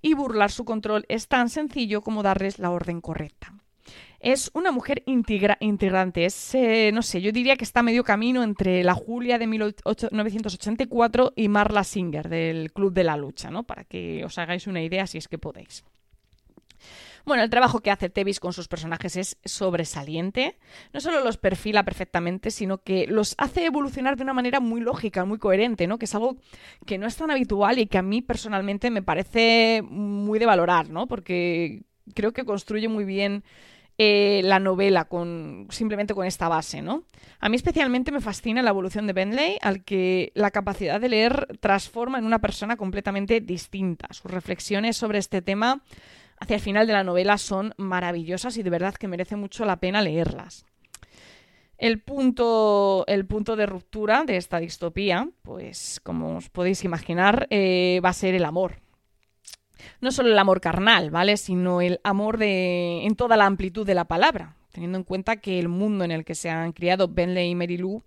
y 0.01 0.15
burlar 0.15 0.51
su 0.51 0.65
control 0.65 1.05
es 1.09 1.29
tan 1.29 1.49
sencillo 1.49 2.01
como 2.01 2.25
darles 2.25 2.59
la 2.59 2.73
orden 2.73 3.01
correcta. 3.01 3.55
Es 4.23 4.53
una 4.55 4.71
mujer 4.71 5.03
integrante, 5.07 6.25
es, 6.25 6.55
eh, 6.55 6.93
no 6.95 7.03
sé, 7.03 7.21
yo 7.21 7.33
diría 7.33 7.57
que 7.57 7.65
está 7.65 7.81
a 7.81 7.83
medio 7.83 8.05
camino 8.05 8.45
entre 8.45 8.85
la 8.85 8.95
Julia 8.95 9.37
de 9.37 9.49
1984 9.49 11.33
y 11.35 11.49
Marla 11.49 11.83
Singer 11.83 12.29
del 12.29 12.73
Club 12.73 12.93
de 12.93 13.03
la 13.03 13.17
Lucha, 13.17 13.51
¿no? 13.51 13.65
Para 13.65 13.83
que 13.83 14.25
os 14.25 14.39
hagáis 14.39 14.69
una 14.69 14.81
idea 14.81 15.09
si 15.09 15.19
es 15.19 15.27
que 15.27 15.39
podéis. 15.39 15.83
Bueno, 17.25 17.43
el 17.43 17.51
trabajo 17.51 17.81
que 17.81 17.91
hace 17.91 18.11
Tevis 18.11 18.39
con 18.39 18.53
sus 18.53 18.69
personajes 18.69 19.17
es 19.17 19.39
sobresaliente. 19.45 20.57
No 20.93 21.01
solo 21.01 21.25
los 21.25 21.37
perfila 21.37 21.85
perfectamente, 21.85 22.53
sino 22.53 22.79
que 22.79 23.09
los 23.09 23.35
hace 23.39 23.65
evolucionar 23.65 24.17
de 24.17 24.23
una 24.23 24.35
manera 24.35 24.61
muy 24.61 24.81
lógica, 24.81 25.25
muy 25.25 25.39
coherente, 25.39 25.89
¿no? 25.89 25.99
Que 25.99 26.05
es 26.05 26.15
algo 26.15 26.37
que 26.87 26.97
no 26.97 27.09
es 27.09 27.17
tan 27.17 27.33
habitual 27.33 27.81
y 27.81 27.87
que 27.87 27.99
a 27.99 28.03
mí 28.03 28.23
personalmente 28.23 28.89
me 28.91 29.03
parece 29.03 29.83
muy 29.85 30.39
de 30.39 30.47
valorar, 30.47 30.91
¿no? 30.91 31.09
Porque 31.09 31.83
creo 32.15 32.33
que 32.33 32.45
construye 32.45 32.87
muy 32.87 33.05
bien 33.05 33.43
eh, 33.99 34.41
la 34.45 34.59
novela 34.59 35.05
con 35.05 35.67
simplemente 35.71 36.15
con 36.15 36.27
esta 36.27 36.49
base, 36.49 36.83
¿no? 36.83 37.05
A 37.41 37.49
mí 37.49 37.57
especialmente 37.57 38.13
me 38.13 38.21
fascina 38.21 38.63
la 38.63 38.71
evolución 38.71 39.07
de 39.07 39.13
Bentley, 39.13 39.59
al 39.61 39.85
que 39.85 40.33
la 40.35 40.51
capacidad 40.51 41.01
de 41.01 41.09
leer 41.09 41.59
transforma 41.61 42.19
en 42.19 42.25
una 42.25 42.41
persona 42.41 42.77
completamente 42.77 43.41
distinta. 43.41 44.09
Sus 44.11 44.31
reflexiones 44.31 44.97
sobre 44.97 45.19
este 45.19 45.43
tema 45.43 45.83
hacia 46.39 46.57
el 46.57 46.63
final 46.63 46.87
de 46.87 46.93
la 46.93 47.05
novela 47.05 47.39
son 47.39 47.75
maravillosas 47.77 48.57
y 48.57 48.63
de 48.63 48.71
verdad 48.71 48.95
que 48.95 49.09
merece 49.09 49.37
mucho 49.37 49.65
la 49.65 49.77
pena 49.77 50.03
leerlas. 50.03 50.67
El 51.79 52.01
punto, 52.01 53.05
el 53.09 53.27
punto 53.27 53.57
de 53.57 53.67
ruptura 53.67 54.25
de 54.25 54.37
esta 54.37 54.59
distopía, 54.59 55.29
pues 55.43 56.01
como 56.05 56.37
os 56.37 56.49
podéis 56.49 56.85
imaginar, 56.85 57.49
eh, 57.51 58.01
va 58.05 58.11
a 58.11 58.13
ser 58.13 58.35
el 58.35 58.45
amor. 58.45 58.82
No 60.01 60.11
solo 60.13 60.31
el 60.31 60.39
amor 60.39 60.61
carnal, 60.61 61.11
¿vale? 61.11 61.37
Sino 61.37 61.81
el 61.81 62.01
amor 62.05 62.39
de, 62.39 63.05
en 63.05 63.15
toda 63.17 63.37
la 63.37 63.47
amplitud 63.47 63.87
de 63.87 63.95
la 63.95 64.07
palabra, 64.07 64.57
teniendo 64.73 64.99
en 64.99 65.05
cuenta 65.05 65.37
que 65.37 65.59
el 65.59 65.69
mundo 65.69 66.05
en 66.05 66.11
el 66.11 66.25
que 66.25 66.35
se 66.35 66.51
han 66.51 66.73
criado 66.73 67.09
Benley 67.09 67.51
y 67.51 67.55
Mary 67.55 67.77
Lou 67.77 68.03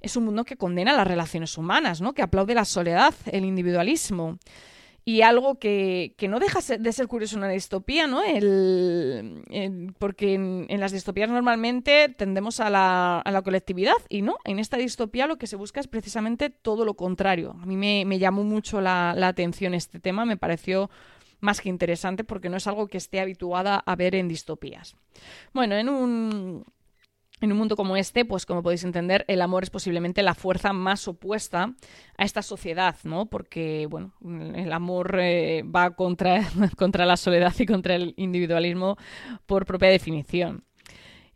es 0.00 0.16
un 0.16 0.24
mundo 0.24 0.44
que 0.44 0.56
condena 0.56 0.96
las 0.96 1.06
relaciones 1.06 1.58
humanas, 1.58 2.00
¿no? 2.00 2.12
Que 2.12 2.22
aplaude 2.22 2.54
la 2.54 2.64
soledad, 2.64 3.14
el 3.26 3.44
individualismo 3.44 4.38
y 5.08 5.22
algo 5.22 5.58
que, 5.58 6.14
no 6.28 6.38
deja 6.38 6.60
de 6.78 6.92
ser 6.92 7.08
curioso 7.08 7.36
en 7.36 7.44
una 7.44 7.52
distopía, 7.52 8.06
¿no? 8.06 8.22
El, 8.22 9.94
porque 9.98 10.34
en, 10.34 10.80
las 10.80 10.92
distopías 10.92 11.30
normalmente 11.30 12.14
tendemos 12.14 12.60
a 12.60 12.68
la, 12.68 13.20
a 13.20 13.32
la, 13.32 13.40
colectividad 13.40 13.96
y 14.10 14.20
no, 14.20 14.36
en 14.44 14.58
esta 14.58 14.76
distopía 14.76 15.26
lo 15.26 15.38
que 15.38 15.46
se 15.46 15.56
busca 15.56 15.80
es 15.80 15.88
precisamente 15.88 16.50
todo 16.50 16.84
lo 16.84 16.92
contrario. 16.92 17.56
A 17.62 17.64
mí 17.64 17.78
me, 17.78 18.18
llamó 18.18 18.44
mucho 18.44 18.82
la, 18.82 19.14
la, 19.16 19.28
atención 19.28 19.72
este 19.72 19.98
tema, 19.98 20.26
me 20.26 20.36
pareció 20.36 20.90
más 21.40 21.60
que 21.60 21.68
interesante 21.68 22.24
porque 22.24 22.48
no 22.48 22.56
es 22.56 22.66
algo 22.66 22.88
que 22.88 22.98
esté 22.98 23.20
habituada 23.20 23.82
a 23.84 23.96
ver 23.96 24.14
en 24.14 24.28
distopías. 24.28 24.96
Bueno, 25.52 25.76
en 25.76 25.88
un 25.88 26.64
en 27.40 27.52
un 27.52 27.58
mundo 27.58 27.76
como 27.76 27.96
este, 27.96 28.24
pues 28.24 28.46
como 28.46 28.62
podéis 28.62 28.84
entender, 28.84 29.24
el 29.28 29.42
amor 29.42 29.62
es 29.62 29.70
posiblemente 29.70 30.22
la 30.22 30.34
fuerza 30.34 30.72
más 30.72 31.06
opuesta 31.06 31.74
a 32.16 32.24
esta 32.24 32.42
sociedad, 32.42 32.96
¿no? 33.04 33.26
Porque, 33.26 33.86
bueno, 33.88 34.12
el 34.56 34.72
amor 34.72 35.18
eh, 35.20 35.62
va 35.62 35.90
contra, 35.90 36.42
contra 36.76 37.06
la 37.06 37.16
soledad 37.16 37.54
y 37.58 37.66
contra 37.66 37.94
el 37.94 38.14
individualismo 38.16 38.96
por 39.46 39.66
propia 39.66 39.88
definición. 39.88 40.64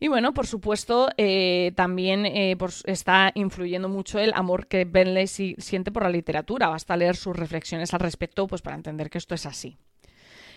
Y 0.00 0.09
bueno, 0.09 0.35
por 0.35 0.49
supuesto, 0.49 1.11
eh, 1.16 1.71
también 1.76 2.26
eh, 2.26 2.56
está 2.87 3.30
influyendo 3.37 3.88
mucho 3.88 4.18
el 4.18 4.32
amor 4.35 4.66
que 4.66 4.85
Benley 4.85 5.28
siente 5.28 5.92
por 5.92 6.02
la 6.02 6.11
literatura. 6.11 6.66
Basta 6.66 6.97
leer 6.97 7.14
sus 7.14 7.37
reflexiones 7.37 7.94
al 7.94 8.00
respecto 8.00 8.49
pues, 8.49 8.62
para 8.62 8.75
entender 8.75 9.11
que 9.11 9.18
esto 9.18 9.37
es 9.37 9.47
así. 9.47 9.78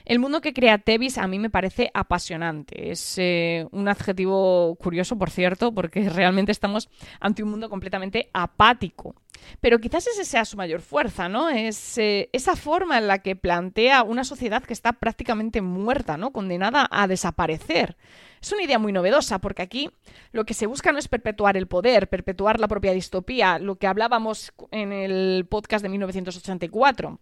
El 0.06 0.20
mundo 0.20 0.40
que 0.40 0.54
crea 0.54 0.78
Tevis 0.78 1.18
a 1.18 1.28
mí 1.28 1.40
me 1.40 1.50
parece 1.50 1.90
apasionante. 1.96 2.92
Es 2.92 3.16
eh, 3.18 3.68
un 3.72 3.88
adjetivo 3.88 4.76
curioso, 4.76 5.18
por 5.18 5.32
cierto, 5.32 5.74
porque 5.74 6.10
realmente 6.10 6.52
estamos 6.52 6.90
ante 7.20 7.42
un 7.42 7.50
mundo 7.50 7.70
completamente 7.70 8.30
apático. 8.32 9.16
Pero 9.62 9.80
quizás 9.80 10.06
esa 10.08 10.24
sea 10.24 10.46
su 10.46 10.58
mayor 10.58 10.82
fuerza, 10.82 11.28
¿no? 11.28 11.50
Es 11.50 11.98
eh, 11.98 12.30
esa 12.34 12.56
forma 12.56 13.00
en 13.00 13.08
la 13.08 13.20
que 13.20 13.36
plantea 13.36 14.04
una 14.04 14.24
sociedad 14.24 14.64
que 14.64 14.74
está 14.74 14.94
prácticamente 14.94 15.62
muerta, 15.62 16.18
¿no? 16.18 16.32
Condenada 16.32 16.88
a 16.90 17.08
desaparecer. 17.08 17.98
Es 18.42 18.52
una 18.52 18.64
idea 18.64 18.78
muy 18.78 18.92
novedosa, 18.92 19.40
porque 19.40 19.64
aquí 19.64 19.90
lo 20.32 20.46
que 20.46 20.54
se 20.54 20.68
busca 20.68 20.92
no 20.92 21.00
es 21.00 21.08
perpetuar 21.08 21.58
el 21.58 21.68
poder, 21.68 22.10
perpetuar 22.10 22.60
la 22.60 22.68
propia 22.68 22.94
distopía, 22.94 23.58
lo 23.58 23.78
que 23.78 23.88
hablábamos 23.88 24.54
en 24.70 24.94
el 24.94 25.48
podcast 25.50 25.82
de 25.82 25.90
1984. 25.90 27.20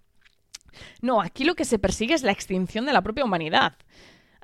No, 1.01 1.21
aquí 1.21 1.43
lo 1.43 1.55
que 1.55 1.65
se 1.65 1.79
persigue 1.79 2.13
es 2.13 2.23
la 2.23 2.31
extinción 2.31 2.85
de 2.85 2.93
la 2.93 3.01
propia 3.01 3.25
humanidad. 3.25 3.75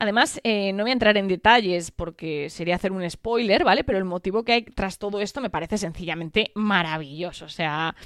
Además, 0.02 0.40
eh, 0.46 0.72
no 0.72 0.84
voy 0.84 0.92
a 0.92 0.94
entrar 0.94 1.18
en 1.18 1.28
detalles 1.28 1.92
porque 1.92 2.50
sería 2.50 2.76
hacer 2.76 2.94
un 2.94 3.08
spoiler, 3.10 3.66
¿vale? 3.66 3.84
Pero 3.84 3.98
el 3.98 4.06
motivo 4.06 4.46
que 4.46 4.54
hay 4.54 4.62
tras 4.64 4.98
todo 4.98 5.20
esto 5.20 5.42
me 5.42 5.50
parece 5.50 5.78
sencillamente 5.78 6.52
maravilloso. 6.56 7.44
O 7.44 7.50
sea, 7.50 7.98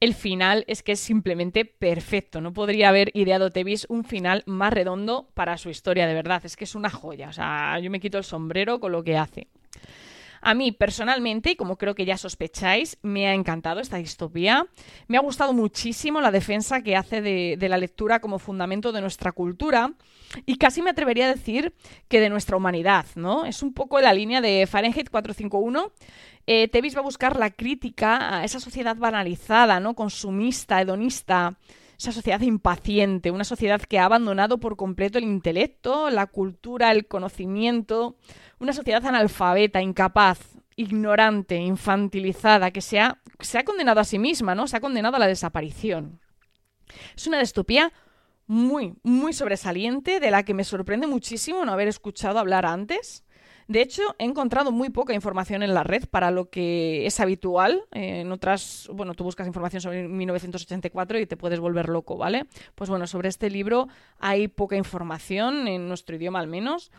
el 0.00 0.14
final 0.14 0.64
es 0.66 0.82
que 0.82 0.92
es 0.92 1.00
simplemente 1.00 1.64
perfecto. 1.64 2.40
No 2.40 2.52
podría 2.52 2.88
haber 2.88 3.12
ideado 3.14 3.50
Tevis 3.50 3.86
un 3.88 4.02
final 4.02 4.42
más 4.46 4.72
redondo 4.72 5.28
para 5.34 5.56
su 5.56 5.70
historia, 5.70 6.08
de 6.08 6.14
verdad. 6.14 6.42
Es 6.44 6.56
que 6.56 6.64
es 6.64 6.74
una 6.74 6.90
joya. 6.90 7.28
O 7.28 7.32
sea, 7.32 7.78
yo 7.78 7.92
me 7.92 8.00
quito 8.00 8.18
el 8.18 8.24
sombrero 8.24 8.80
con 8.80 8.90
lo 8.90 9.04
que 9.04 9.16
hace. 9.16 9.46
A 10.46 10.54
mí 10.54 10.70
personalmente, 10.70 11.50
y 11.50 11.56
como 11.56 11.76
creo 11.76 11.96
que 11.96 12.04
ya 12.04 12.16
sospecháis, 12.16 12.98
me 13.02 13.26
ha 13.26 13.34
encantado 13.34 13.80
esta 13.80 13.96
distopía. 13.96 14.64
Me 15.08 15.16
ha 15.16 15.20
gustado 15.20 15.52
muchísimo 15.52 16.20
la 16.20 16.30
defensa 16.30 16.82
que 16.82 16.94
hace 16.94 17.20
de, 17.20 17.68
la 17.68 17.76
lectura 17.76 18.20
como 18.20 18.38
fundamento 18.38 18.92
de 18.92 19.00
nuestra 19.00 19.32
cultura 19.32 19.94
y 20.44 20.56
casi 20.56 20.82
me 20.82 20.90
atrevería 20.90 21.24
a 21.24 21.34
decir 21.34 21.74
que 22.06 22.20
de 22.20 22.30
nuestra 22.30 22.56
humanidad, 22.56 23.06
¿no? 23.16 23.44
Es 23.44 23.60
un 23.60 23.74
poco 23.74 24.00
la 24.00 24.14
línea 24.14 24.40
de 24.40 24.68
Fahrenheit 24.68 25.10
451. 25.10 25.90
Eh, 26.46 26.68
Tevis 26.68 26.94
va 26.94 27.00
a 27.00 27.02
buscar 27.02 27.36
la 27.36 27.50
crítica 27.50 28.38
a 28.38 28.44
esa 28.44 28.60
sociedad 28.60 28.94
banalizada, 28.94 29.80
¿no? 29.80 29.94
Consumista, 29.94 30.80
hedonista 30.80 31.56
esa 31.98 32.12
sociedad 32.12 32.40
impaciente, 32.40 33.30
una 33.30 33.44
sociedad 33.44 33.80
que 33.80 33.98
ha 33.98 34.04
abandonado 34.04 34.58
por 34.58 34.76
completo 34.76 35.18
el 35.18 35.24
intelecto, 35.24 36.10
la 36.10 36.26
cultura, 36.26 36.92
el 36.92 37.06
conocimiento, 37.06 38.16
una 38.58 38.72
sociedad 38.72 39.04
analfabeta, 39.06 39.80
incapaz, 39.80 40.38
ignorante, 40.76 41.56
infantilizada, 41.56 42.70
que 42.70 42.82
se 42.82 43.00
ha, 43.00 43.22
se 43.40 43.58
ha 43.58 43.64
condenado 43.64 44.00
a 44.00 44.04
sí 44.04 44.18
misma, 44.18 44.54
¿no? 44.54 44.66
Se 44.66 44.76
ha 44.76 44.80
condenado 44.80 45.16
a 45.16 45.20
la 45.20 45.26
desaparición. 45.26 46.20
Es 47.16 47.26
una 47.26 47.40
distopía 47.40 47.92
muy, 48.46 48.94
muy 49.02 49.32
sobresaliente, 49.32 50.20
de 50.20 50.30
la 50.30 50.44
que 50.44 50.54
me 50.54 50.64
sorprende 50.64 51.06
muchísimo 51.06 51.64
no 51.64 51.72
haber 51.72 51.88
escuchado 51.88 52.38
hablar 52.38 52.66
antes. 52.66 53.24
De 53.68 53.82
hecho, 53.82 54.02
he 54.18 54.24
encontrado 54.24 54.70
muy 54.70 54.90
poca 54.90 55.12
información 55.12 55.62
en 55.62 55.74
la 55.74 55.82
red 55.82 56.04
para 56.08 56.30
lo 56.30 56.50
que 56.50 57.04
es 57.06 57.18
habitual. 57.18 57.82
Eh, 57.92 58.20
en 58.20 58.30
otras, 58.30 58.88
bueno, 58.92 59.14
tú 59.14 59.24
buscas 59.24 59.46
información 59.46 59.82
sobre 59.82 60.06
1984 60.06 61.18
y 61.18 61.26
te 61.26 61.36
puedes 61.36 61.58
volver 61.58 61.88
loco, 61.88 62.16
¿vale? 62.16 62.46
Pues 62.76 62.88
bueno, 62.88 63.06
sobre 63.08 63.28
este 63.28 63.50
libro 63.50 63.88
hay 64.20 64.46
poca 64.46 64.76
información, 64.76 65.66
en 65.66 65.88
nuestro 65.88 66.14
idioma 66.14 66.38
al 66.38 66.46
menos. 66.46 66.92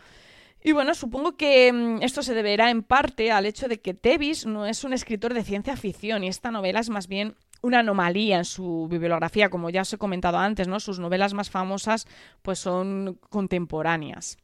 Y 0.62 0.72
bueno, 0.72 0.94
supongo 0.94 1.36
que 1.36 1.72
mm, 1.72 2.02
esto 2.02 2.22
se 2.22 2.34
deberá 2.34 2.70
en 2.70 2.82
parte 2.82 3.30
al 3.30 3.46
hecho 3.46 3.68
de 3.68 3.80
que 3.80 3.94
Tevis 3.94 4.44
no 4.44 4.66
es 4.66 4.84
un 4.84 4.92
escritor 4.92 5.32
de 5.32 5.44
ciencia 5.44 5.76
ficción 5.76 6.24
y 6.24 6.28
esta 6.28 6.50
novela 6.50 6.80
es 6.80 6.90
más 6.90 7.06
bien 7.06 7.36
una 7.60 7.80
anomalía 7.80 8.38
en 8.38 8.44
su 8.44 8.88
bibliografía, 8.88 9.50
como 9.50 9.70
ya 9.70 9.82
os 9.82 9.92
he 9.92 9.98
comentado 9.98 10.38
antes, 10.38 10.68
¿no? 10.68 10.80
Sus 10.80 10.98
novelas 10.98 11.34
más 11.34 11.50
famosas 11.50 12.06
pues 12.42 12.58
son 12.58 13.18
contemporáneas. 13.28 14.38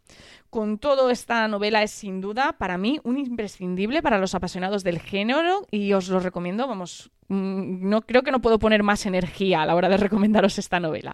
Con 0.51 0.79
todo, 0.79 1.11
esta 1.11 1.49
novela 1.49 1.83
es 1.83 1.91
sin 1.91 2.21
duda 2.21 2.55
para 2.59 2.79
mí 2.79 3.01
un 3.03 3.19
imprescindible 3.19 4.03
para 4.03 4.19
los 4.19 4.35
apasionados 4.35 4.85
del 4.85 5.01
género 5.01 5.67
y 5.71 5.93
os 5.93 6.09
lo 6.09 6.21
recomiendo, 6.21 6.69
vamos, 6.69 7.11
mm, 7.29 7.89
no 7.89 8.03
creo 8.03 8.23
que 8.23 8.31
no 8.31 8.41
puedo 8.41 8.61
poner 8.61 8.85
más 8.85 9.05
energía 9.07 9.63
a 9.63 9.67
la 9.67 9.75
hora 9.75 9.89
de 9.89 9.97
recomendaros 9.97 10.59
esta 10.59 10.79
novela. 10.79 11.13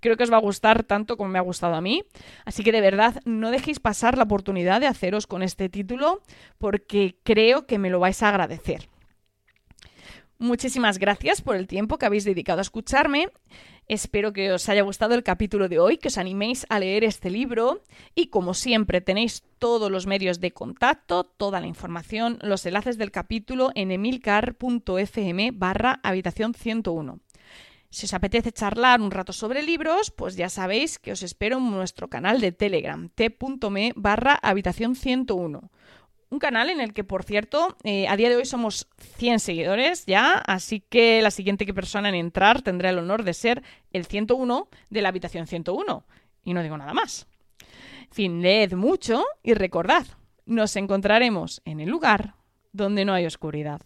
Creo 0.00 0.16
que 0.16 0.24
os 0.24 0.32
va 0.32 0.38
a 0.38 0.40
gustar 0.40 0.82
tanto 0.82 1.16
como 1.16 1.30
me 1.30 1.38
ha 1.38 1.42
gustado 1.42 1.74
a 1.74 1.80
mí, 1.80 2.02
así 2.44 2.64
que 2.64 2.72
de 2.72 2.80
verdad 2.80 3.20
no 3.24 3.50
dejéis 3.50 3.78
pasar 3.78 4.18
la 4.18 4.24
oportunidad 4.24 4.80
de 4.80 4.88
haceros 4.88 5.26
con 5.28 5.42
este 5.42 5.68
título 5.68 6.22
porque 6.58 7.16
creo 7.22 7.66
que 7.66 7.78
me 7.78 7.90
lo 7.90 8.00
vais 8.00 8.20
a 8.22 8.28
agradecer. 8.28 8.88
Muchísimas 10.40 10.98
gracias 10.98 11.42
por 11.42 11.54
el 11.54 11.66
tiempo 11.66 11.98
que 11.98 12.06
habéis 12.06 12.24
dedicado 12.24 12.60
a 12.60 12.62
escucharme. 12.62 13.28
Espero 13.88 14.32
que 14.32 14.50
os 14.52 14.70
haya 14.70 14.80
gustado 14.80 15.14
el 15.14 15.22
capítulo 15.22 15.68
de 15.68 15.78
hoy, 15.78 15.98
que 15.98 16.08
os 16.08 16.16
animéis 16.16 16.64
a 16.70 16.78
leer 16.78 17.04
este 17.04 17.28
libro 17.28 17.82
y 18.14 18.28
como 18.28 18.54
siempre 18.54 19.02
tenéis 19.02 19.44
todos 19.58 19.90
los 19.90 20.06
medios 20.06 20.40
de 20.40 20.52
contacto, 20.52 21.24
toda 21.24 21.60
la 21.60 21.66
información, 21.66 22.38
los 22.40 22.64
enlaces 22.64 22.96
del 22.96 23.10
capítulo 23.10 23.70
en 23.74 23.90
emilcar.fm 23.90 25.50
barra 25.52 26.00
habitación 26.02 26.54
101. 26.54 27.20
Si 27.90 28.06
os 28.06 28.14
apetece 28.14 28.50
charlar 28.50 29.02
un 29.02 29.10
rato 29.10 29.34
sobre 29.34 29.62
libros, 29.62 30.10
pues 30.10 30.36
ya 30.36 30.48
sabéis 30.48 30.98
que 30.98 31.12
os 31.12 31.22
espero 31.22 31.58
en 31.58 31.70
nuestro 31.70 32.08
canal 32.08 32.40
de 32.40 32.52
Telegram, 32.52 33.10
t.me 33.10 33.92
barra 33.94 34.38
habitación 34.40 34.96
101 34.96 35.70
un 36.30 36.38
canal 36.38 36.70
en 36.70 36.80
el 36.80 36.92
que, 36.92 37.04
por 37.04 37.24
cierto, 37.24 37.76
eh, 37.82 38.06
a 38.08 38.16
día 38.16 38.28
de 38.28 38.36
hoy 38.36 38.46
somos 38.46 38.88
100 39.16 39.40
seguidores 39.40 40.06
ya, 40.06 40.34
así 40.34 40.80
que 40.80 41.20
la 41.22 41.30
siguiente 41.30 41.66
persona 41.74 42.08
en 42.08 42.14
entrar 42.14 42.62
tendrá 42.62 42.90
el 42.90 42.98
honor 42.98 43.24
de 43.24 43.34
ser 43.34 43.62
el 43.92 44.06
101 44.06 44.68
de 44.88 45.02
la 45.02 45.08
habitación 45.08 45.46
101. 45.46 46.04
Y 46.44 46.54
no 46.54 46.62
digo 46.62 46.78
nada 46.78 46.94
más. 46.94 47.26
En 48.02 48.12
fin, 48.12 48.42
leed 48.42 48.72
mucho 48.74 49.24
y 49.42 49.54
recordad, 49.54 50.06
nos 50.46 50.76
encontraremos 50.76 51.62
en 51.64 51.80
el 51.80 51.90
lugar 51.90 52.34
donde 52.72 53.04
no 53.04 53.12
hay 53.12 53.26
oscuridad. 53.26 53.80